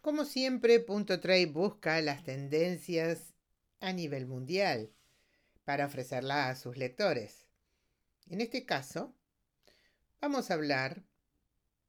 [0.00, 3.34] Como siempre, Punto Trade busca las tendencias
[3.80, 4.90] a nivel mundial
[5.66, 7.44] para ofrecerla a sus lectores.
[8.30, 9.12] En este caso,
[10.18, 11.02] vamos a hablar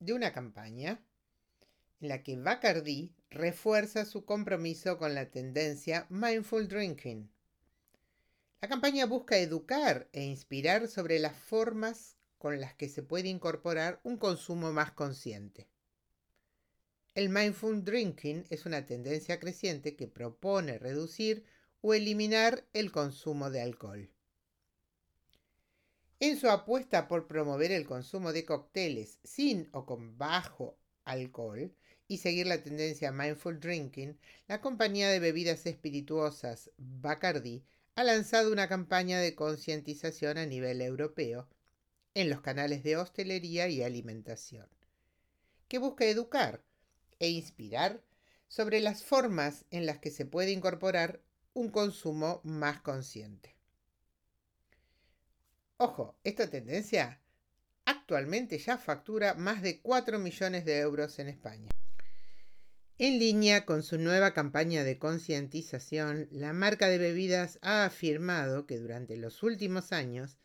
[0.00, 1.02] de una campaña
[2.00, 7.30] en la que Bacardi refuerza su compromiso con la tendencia Mindful Drinking.
[8.62, 14.00] La campaña busca educar e inspirar sobre las formas con las que se puede incorporar
[14.02, 15.68] un consumo más consciente.
[17.18, 21.44] El mindful drinking es una tendencia creciente que propone reducir
[21.80, 24.08] o eliminar el consumo de alcohol.
[26.20, 31.74] En su apuesta por promover el consumo de cócteles sin o con bajo alcohol
[32.06, 34.16] y seguir la tendencia mindful drinking,
[34.46, 37.64] la compañía de bebidas espirituosas Bacardi
[37.96, 41.48] ha lanzado una campaña de concientización a nivel europeo
[42.14, 44.68] en los canales de hostelería y alimentación,
[45.66, 46.67] que busca educar
[47.18, 48.02] e inspirar
[48.48, 51.20] sobre las formas en las que se puede incorporar
[51.52, 53.56] un consumo más consciente.
[55.76, 57.20] Ojo, esta tendencia
[57.84, 61.68] actualmente ya factura más de 4 millones de euros en España.
[62.98, 68.78] En línea con su nueva campaña de concientización, la marca de bebidas ha afirmado que
[68.78, 70.38] durante los últimos años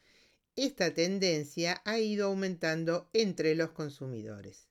[0.56, 4.68] esta tendencia ha ido aumentando entre los consumidores.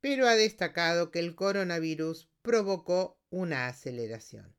[0.00, 4.54] Pero ha destacado que el coronavirus provocó una aceleración.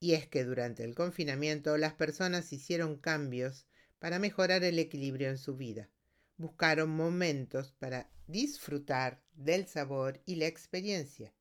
[0.00, 3.66] Y es que durante el confinamiento las personas hicieron cambios
[3.98, 5.88] para mejorar el equilibrio en su vida.
[6.36, 11.32] Buscaron momentos para disfrutar del sabor y la experiencia.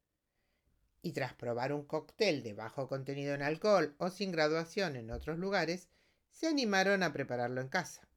[1.01, 5.37] Y tras probar un cóctel de bajo contenido en alcohol o sin graduación en otros
[5.39, 5.89] lugares,
[6.31, 8.07] se animaron a prepararlo en casa.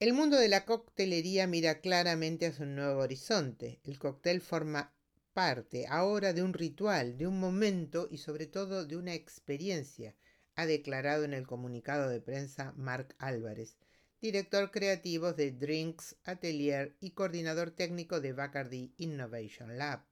[0.00, 3.80] El mundo de la coctelería mira claramente hacia un nuevo horizonte.
[3.84, 4.92] El cóctel forma
[5.32, 10.16] parte ahora de un ritual, de un momento y sobre todo de una experiencia
[10.56, 13.76] ha declarado en el comunicado de prensa Mark Álvarez,
[14.20, 20.04] director creativo de Drinks Atelier y coordinador técnico de Bacardi Innovation Lab.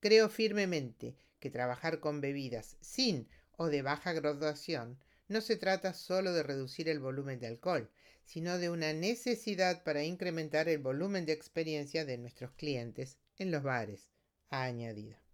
[0.00, 4.98] Creo firmemente que trabajar con bebidas sin o de baja graduación
[5.28, 7.90] no se trata solo de reducir el volumen de alcohol,
[8.24, 13.62] sino de una necesidad para incrementar el volumen de experiencia de nuestros clientes en los
[13.62, 14.10] bares,
[14.50, 15.27] ha añadido.